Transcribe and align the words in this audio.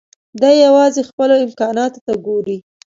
دی 0.41 0.53
يوازې 0.65 1.01
خپلو 1.09 1.35
امکاناتو 1.45 1.99
ته 2.05 2.13
ګوري. 2.25 2.57